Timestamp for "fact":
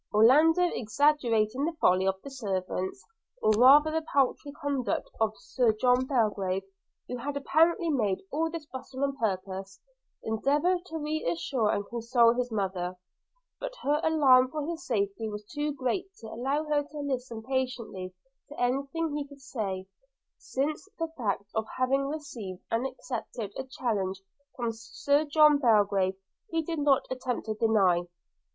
21.15-21.43